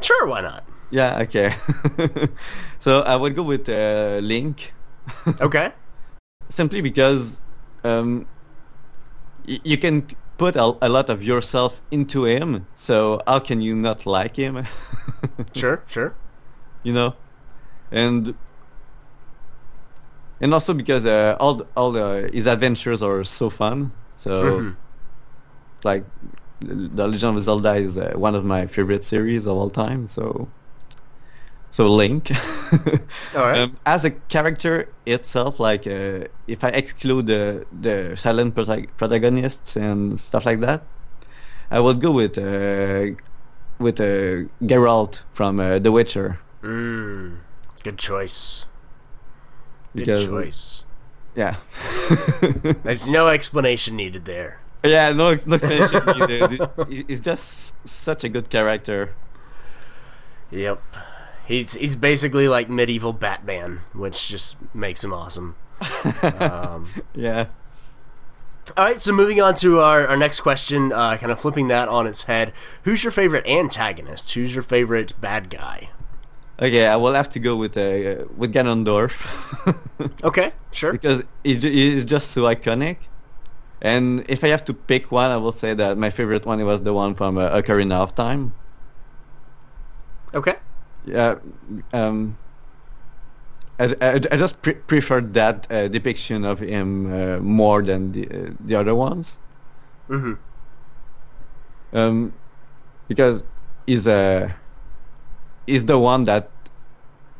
[0.00, 0.26] sure.
[0.26, 0.64] Why not?
[0.90, 1.54] Yeah, okay.
[2.78, 4.72] so I would go with uh, Link,
[5.40, 5.72] Okay.
[6.48, 7.40] simply because
[7.84, 8.26] um,
[9.46, 12.66] y- you can put a, a lot of yourself into him.
[12.74, 14.66] So how can you not like him?
[15.54, 16.14] Sure, sure.
[16.82, 17.14] you know,
[17.92, 18.34] and
[20.40, 23.92] and also because uh, all the, all the, his adventures are so fun.
[24.16, 24.76] So Mhm.
[25.84, 26.04] like
[26.60, 30.06] the Legend of Zelda is uh, one of my favorite series of all time.
[30.08, 30.48] So
[31.70, 32.30] so Link.
[33.36, 33.58] All right.
[33.58, 39.76] um, as a character itself, like uh, if I exclude the the silent protag- protagonists
[39.76, 40.82] and stuff like that,
[41.70, 43.14] I would go with uh,
[43.78, 47.38] with uh, Geralt from uh, The Witcher Mm,
[47.82, 48.66] good choice.
[49.96, 50.84] Good because choice.
[51.34, 51.56] yeah.
[52.84, 54.58] There's no explanation needed there.
[54.84, 56.60] Yeah, no, no explanation needed.
[56.88, 59.14] He- He's just such a good character.
[60.50, 60.82] Yep.
[61.50, 65.56] He's he's basically like medieval Batman, which just makes him awesome.
[66.22, 67.46] Um, Yeah.
[68.76, 71.88] all right, so moving on to our, our next question, uh, kind of flipping that
[71.88, 72.52] on its head.
[72.84, 74.34] Who's your favorite antagonist?
[74.34, 75.88] Who's your favorite bad guy?
[76.62, 79.14] Okay, I will have to go with uh, with Ganondorf
[80.22, 80.92] Okay, sure.
[80.92, 82.98] because he ju- he's just so iconic.
[83.82, 86.82] And if I have to pick one, I will say that my favorite one was
[86.82, 88.52] the one from uh, Ocarina of Time.
[90.34, 90.56] Okay.
[91.06, 91.36] Yeah,
[91.92, 92.36] um,
[93.78, 98.28] I, I, I just pre- preferred that uh, depiction of him uh, more than the
[98.28, 99.40] uh, the other ones.
[100.08, 100.34] Mm-hmm.
[101.96, 102.32] um,
[103.08, 103.42] because
[103.86, 104.52] he's uh,
[105.66, 106.50] he's the one that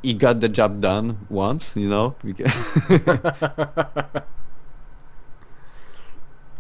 [0.03, 2.15] he got the job done once, you know.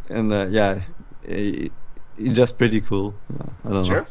[0.09, 0.83] And uh, yeah,
[1.27, 1.71] he,
[2.17, 3.15] he's just pretty cool.
[3.65, 4.03] I don't Sure.
[4.03, 4.07] know.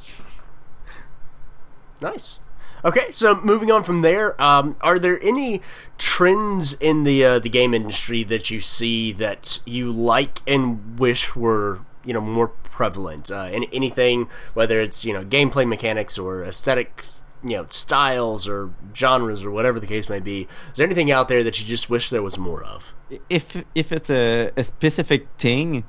[2.02, 2.40] Nice.
[2.84, 5.62] Okay, so moving on from there, um, are there any
[5.98, 11.36] trends in the uh, the game industry that you see that you like and wish
[11.36, 13.30] were you know more prevalent?
[13.30, 17.04] Uh, any, anything, whether it's you know gameplay mechanics or aesthetic
[17.44, 20.48] you know styles or genres or whatever the case may be.
[20.72, 22.94] Is there anything out there that you just wish there was more of?
[23.30, 25.84] If if it's a, a specific thing,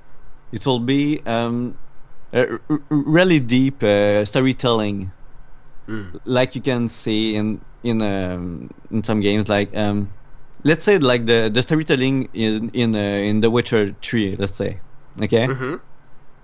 [0.52, 1.78] it will be um,
[2.88, 5.12] really deep uh, storytelling,
[5.88, 6.20] Mm.
[6.24, 9.48] like you can see in in um, in some games.
[9.48, 10.10] Like um,
[10.62, 14.36] let's say like the the storytelling in in uh, in The Witcher Three.
[14.36, 14.80] Let's say,
[15.20, 15.46] okay.
[15.48, 15.74] Mm-hmm.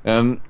[0.08, 0.40] Um,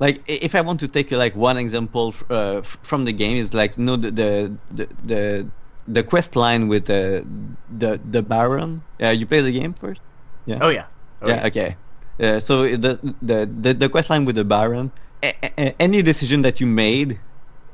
[0.00, 3.76] like if I want to take like one example uh, from the game is like
[3.76, 5.48] you know the the the the,
[5.86, 7.24] the quest line with the
[7.70, 8.82] the the Baron.
[8.98, 10.00] Yeah, you play the game first.
[10.46, 10.58] Yeah.
[10.60, 10.86] Oh yeah.
[11.22, 11.46] Oh, yeah.
[11.46, 11.76] Okay.
[12.20, 14.92] Uh, so the, the the the quest line with the Baron.
[15.22, 17.18] A- a- any decision that you made,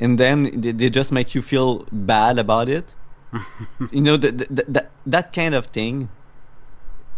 [0.00, 2.94] and then they, just make you feel bad about it.
[3.90, 6.08] you know the, that that kind of thing.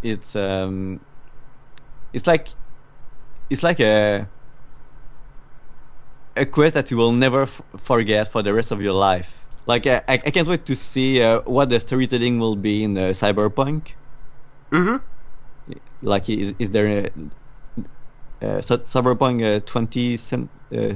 [0.03, 1.01] It's um.
[2.13, 2.49] It's like
[3.51, 4.29] it's like a
[6.37, 9.45] a quest that you will never f- forget for the rest of your life.
[9.67, 13.01] Like I, I can't wait to see uh, what the storytelling will be in uh,
[13.11, 13.93] Cyberpunk.
[14.71, 14.97] Mm-hmm.
[16.03, 17.05] Like is, is there a,
[18.47, 20.51] uh, Cyberpunk uh, twenty cent?
[20.73, 20.95] Uh,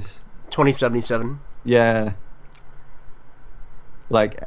[0.50, 1.40] Twenty seventy seven.
[1.64, 2.12] Yeah.
[4.08, 4.40] Like,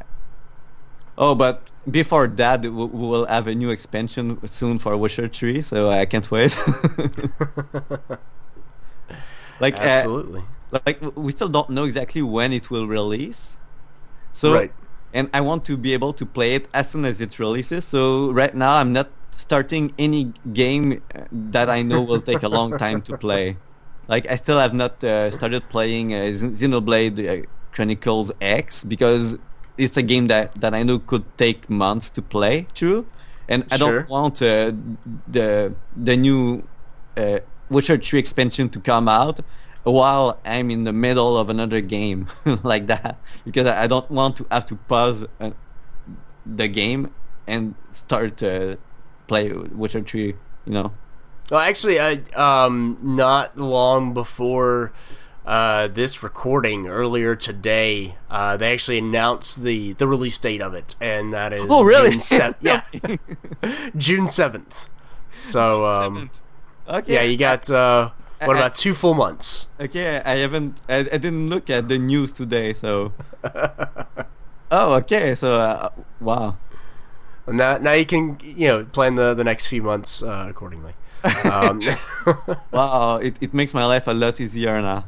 [1.18, 5.90] oh, but before that, we will have a new expansion soon for Witcher Three, so
[5.90, 6.58] I can't wait.
[9.60, 10.44] like, uh, Absolutely.
[10.86, 13.60] like we still don't know exactly when it will release
[14.32, 14.74] so Right.
[15.14, 18.32] and i want to be able to play it as soon as it releases so
[18.32, 22.76] right now i'm not starting any game uh, that i know will take a long
[22.78, 23.58] time to play
[24.08, 29.38] like i still have not uh, started playing uh, xenoblade uh, chronicles x because
[29.78, 33.06] it's a game that that i know could take months to play through
[33.48, 34.00] and i Sure.
[34.00, 34.72] don't want uh,
[35.28, 36.64] the the new
[37.18, 37.40] uh,
[37.70, 39.40] Witcher 3 expansion to come out
[39.84, 42.28] while I'm in the middle of another game
[42.64, 45.52] like that because I don't want to have to pause uh,
[46.46, 47.12] the game
[47.48, 48.78] and start to
[49.28, 50.36] play Witcher 3,
[50.66, 50.94] you know.
[51.52, 54.92] Well, actually, I, um, not long before
[55.46, 60.96] uh, this recording, earlier today, uh, they actually announced the, the release date of it,
[61.02, 62.12] and that is Oh, really?
[62.12, 62.82] June se- yeah,
[63.98, 64.90] June seventh.
[65.32, 66.32] So, um,
[66.88, 67.14] Okay.
[67.14, 68.12] yeah, you got uh,
[68.44, 69.68] what I- about two full months?
[69.80, 73.14] Okay, I haven't I, I didn't look at the news today, so
[74.72, 75.36] Oh, okay.
[75.36, 75.90] So uh,
[76.20, 76.58] wow.
[77.46, 80.94] And now, now you can you know plan the the next few months uh, accordingly.
[81.44, 81.82] Um,
[82.72, 85.06] Wow, it, it makes my life a lot easier now.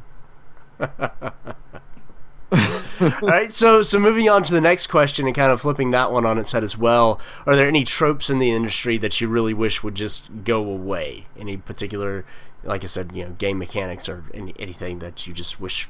[3.01, 6.11] All right, so so moving on to the next question and kind of flipping that
[6.11, 7.19] one on its head as well.
[7.45, 11.25] Are there any tropes in the industry that you really wish would just go away?
[11.37, 12.23] Any particular,
[12.63, 15.89] like I said, you know, game mechanics or any, anything that you just wish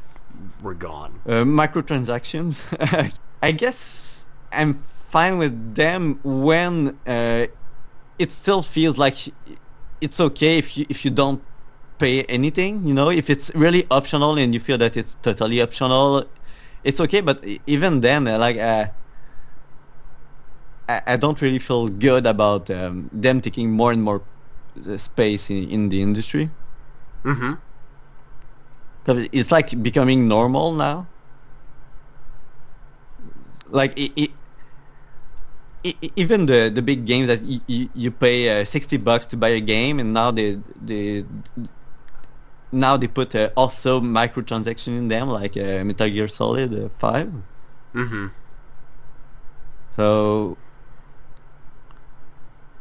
[0.61, 1.21] were gone?
[1.27, 2.65] uh, microtransactions.
[3.43, 7.47] I guess I'm fine with them when uh,
[8.17, 9.17] it still feels like
[10.05, 11.41] it's okay if you if you don't
[11.97, 12.85] pay anything.
[12.87, 16.25] You know, if it's really optional and you feel that it's totally optional,
[16.83, 17.21] it's okay.
[17.21, 18.57] But even then, uh, like.
[18.57, 18.85] Uh,
[20.87, 24.21] I, don't really feel good about um, them taking more and more
[24.87, 26.51] uh, space in, in the industry.
[27.23, 27.53] Mm-hmm.
[29.31, 31.07] It's like becoming normal now.
[33.67, 34.31] Like it,
[36.15, 39.49] even the the big games that y- y- you pay uh, sixty bucks to buy
[39.49, 41.25] a game, and now they they
[42.71, 47.31] now they put uh, also microtransaction in them, like uh, Metal Gear Solid uh, Five.
[47.93, 48.27] Mm-hmm.
[49.95, 50.57] So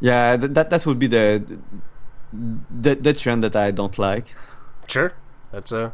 [0.00, 1.59] yeah, th- that that would be the
[2.32, 4.34] the the trend that I don't like.
[4.88, 5.12] Sure,
[5.52, 5.92] that's a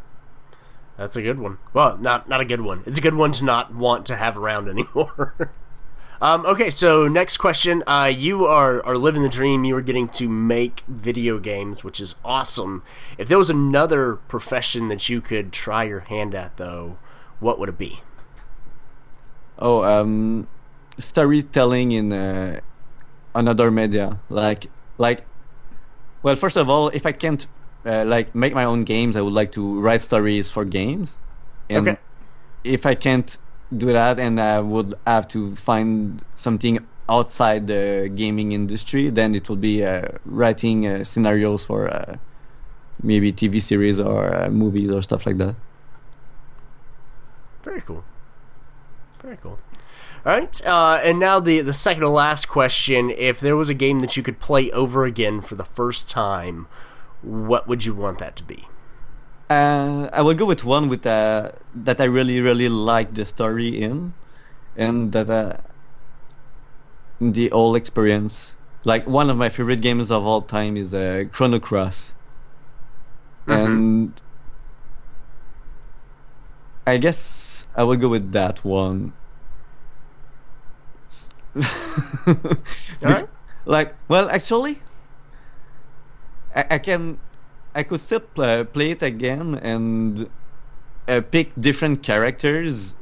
[0.96, 1.58] that's a good one.
[1.72, 2.82] Well, not not a good one.
[2.86, 5.50] It's a good one to not want to have around anymore.
[6.20, 7.82] Um, okay, so next question.
[7.86, 9.64] Uh, you are are living the dream.
[9.64, 12.82] You are getting to make video games, which is awesome.
[13.18, 16.98] If there was another profession that you could try your hand at, though,
[17.40, 18.02] what would it be?
[19.58, 20.48] Oh, um,
[20.98, 22.60] storytelling in uh,
[23.34, 24.66] another media, like
[24.98, 25.26] like.
[26.22, 27.46] Well, first of all, if I can't
[27.86, 31.18] uh, like make my own games, I would like to write stories for games.
[31.68, 31.98] And Okay.
[32.64, 33.38] if I can't
[33.76, 39.50] do that, and I would have to find something outside the gaming industry, then it
[39.50, 42.16] would be uh, writing uh, scenarios for uh,
[43.02, 45.56] maybe TV series or uh, movies or stuff like that.
[47.62, 48.04] Very cool.
[49.20, 49.58] Very cool.
[50.24, 53.74] All right, uh, and now the the second to last question: If there was a
[53.74, 56.68] game that you could play over again for the first time,
[57.22, 58.66] what would you want that to be?
[59.50, 63.68] Uh, I will go with one with uh, that I really really like the story
[63.68, 64.14] in,
[64.76, 65.56] and that uh,
[67.20, 68.56] the whole experience.
[68.84, 72.14] Like one of my favorite games of all time is uh, Chrono Cross,
[73.46, 74.12] and
[76.86, 79.12] I guess I will go with that one.
[83.66, 84.80] Like, well, actually,
[86.54, 87.18] I, I can,
[87.74, 90.28] I could still play, play it again and
[91.06, 92.94] uh, pick different characters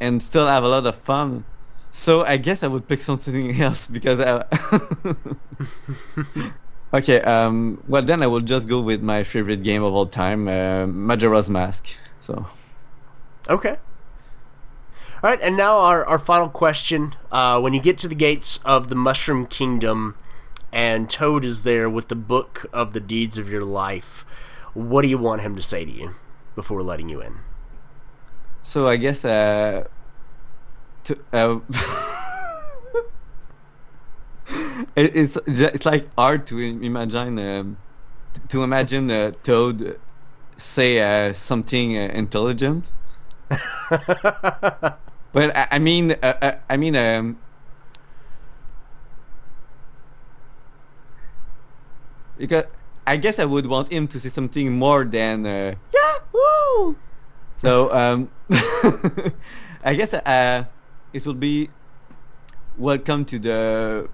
[0.00, 1.44] and still have a lot of fun.
[1.90, 4.44] So I guess I would pick something else because I.
[6.94, 10.48] okay, um, well then I will just go with my favorite game of all time,
[10.48, 11.86] uh, Majora's Mask.
[12.20, 12.46] So.
[13.48, 13.76] Okay.
[15.22, 17.14] All right, and now our, our final question.
[17.32, 20.16] Uh, when you get to the gates of the Mushroom Kingdom
[20.74, 24.26] and Toad is there with the book of the deeds of your life,
[24.74, 26.16] what do you want him to say to you
[26.56, 27.38] before letting you in?
[28.62, 29.84] So I guess uh,
[31.04, 31.60] to, uh,
[34.96, 37.76] it, it's it's like hard to imagine um,
[38.48, 40.00] to imagine uh, Toad
[40.56, 42.90] say uh, something uh, intelligent.
[45.34, 47.38] But I, I mean, uh, uh, I mean, um,
[52.36, 52.64] because
[53.06, 56.96] I guess I would want him to say something more than uh, Yahoo!
[57.56, 58.30] So um,
[59.84, 60.64] I guess uh,
[61.12, 61.68] it will be
[62.76, 64.08] welcome to the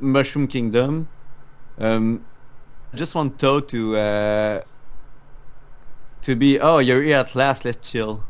[0.00, 1.08] Mushroom Kingdom.
[1.78, 2.24] Um,
[2.94, 4.60] just want Toad to uh,
[6.22, 8.22] to be oh you're here at last let's chill.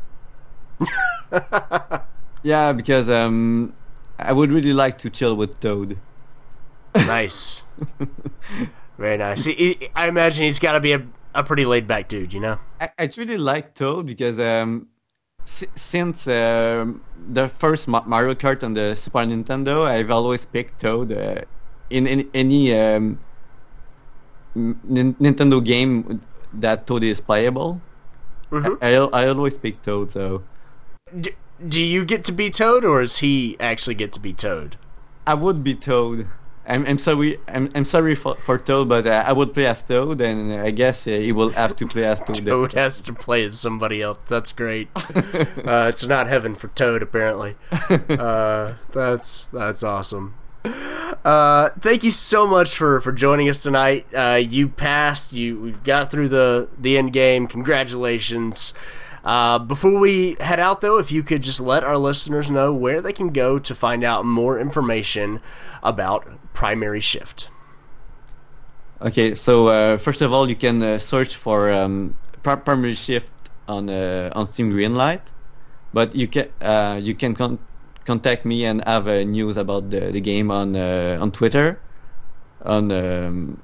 [2.43, 3.73] yeah, because um,
[4.17, 5.97] I would really like to chill with Toad.
[6.95, 7.63] nice.
[8.97, 9.45] Very nice.
[9.45, 12.59] He- I imagine he's got to be a, a pretty laid back dude, you know?
[12.81, 14.87] I, I really like Toad because um,
[15.45, 21.11] si- since um, the first Mario Kart on the Super Nintendo, I've always picked Toad
[21.11, 21.41] uh,
[21.89, 23.19] in, in any um,
[24.55, 26.21] n- Nintendo game
[26.53, 27.81] that Toad is playable.
[28.51, 28.77] Mhm.
[28.81, 30.43] I, I, I always pick Toad, so
[31.19, 31.35] D-
[31.67, 34.77] do you get to be Toad, or does he actually get to be Toad?
[35.25, 36.27] I would be Toad.
[36.67, 37.39] I'm, I'm sorry.
[37.47, 40.71] I'm, I'm sorry for, for Toad, but uh, I would play as Toad, and I
[40.71, 42.35] guess uh, he will have to play as Toad.
[42.45, 44.19] Toad has to play as somebody else.
[44.27, 44.89] That's great.
[44.95, 47.55] uh, it's not heaven for Toad, apparently.
[48.17, 50.33] Uh, that's that's awesome.
[51.23, 54.05] Uh, thank you so much for, for joining us tonight.
[54.13, 55.33] Uh, you passed.
[55.33, 57.47] You we got through the the end game.
[57.47, 58.73] Congratulations.
[59.27, 63.01] Uh, before we head out, though, if you could just let our listeners know where
[63.01, 65.41] they can go to find out more information
[65.83, 67.49] about Primary Shift.
[69.01, 73.29] Okay, so uh, first of all, you can uh, search for um, Pri- Primary Shift
[73.67, 75.23] on uh, on Steam Greenlight,
[75.91, 77.59] but you can uh, you can con-
[78.05, 81.81] contact me and have uh, news about the, the game on on Twitter,
[82.63, 83.61] on um,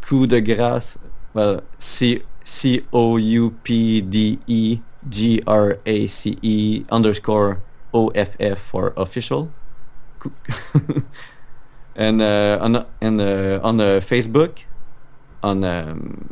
[0.00, 0.98] Coup de Grace,
[1.32, 7.60] well C C O U P D E G R A C E underscore
[7.92, 9.50] O F F for official.
[11.94, 14.64] And uh, on and uh, on uh, Facebook,
[15.42, 16.30] on um,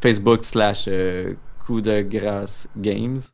[0.00, 3.32] Facebook slash uh, Coup de Grace Games.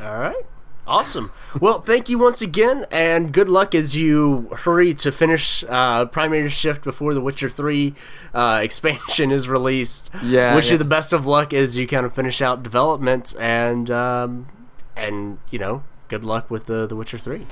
[0.00, 0.51] All right.
[0.84, 1.30] Awesome.
[1.60, 6.48] Well, thank you once again, and good luck as you hurry to finish uh, Primary
[6.48, 7.94] Shift before The Witcher 3
[8.34, 10.10] uh, expansion is released.
[10.24, 10.72] Yeah, Wish yeah.
[10.72, 14.48] you the best of luck as you kind of finish out development, and um,
[14.96, 17.46] and you know, good luck with the The Witcher 3.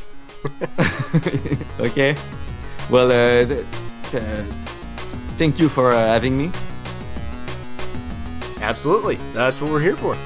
[1.81, 2.16] okay.
[2.91, 3.66] Well, uh, th-
[4.11, 4.45] th-
[5.39, 6.51] thank you for uh, having me.
[8.61, 9.16] Absolutely.
[9.33, 10.16] That's what we're here for.